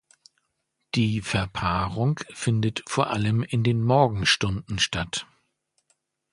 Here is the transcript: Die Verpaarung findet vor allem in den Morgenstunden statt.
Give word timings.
Die 0.95 1.21
Verpaarung 1.21 2.19
findet 2.33 2.81
vor 2.89 3.11
allem 3.11 3.43
in 3.43 3.63
den 3.63 3.83
Morgenstunden 3.83 4.79
statt. 4.79 5.27